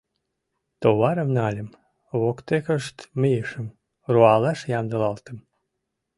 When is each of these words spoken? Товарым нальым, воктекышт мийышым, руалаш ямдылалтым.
Товарым 0.81 1.29
нальым, 1.37 1.69
воктекышт 2.19 2.97
мийышым, 3.19 3.67
руалаш 4.13 4.59
ямдылалтым. 4.79 5.37